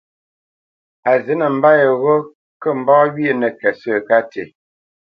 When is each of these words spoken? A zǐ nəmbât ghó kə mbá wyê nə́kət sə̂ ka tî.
A 1.09 1.11
zǐ 1.23 1.33
nəmbât 1.39 1.79
ghó 2.01 2.15
kə 2.61 2.69
mbá 2.79 2.95
wyê 3.13 3.31
nə́kət 3.41 3.75
sə̂ 3.81 3.97
ka 4.07 4.17
tî. 4.31 4.43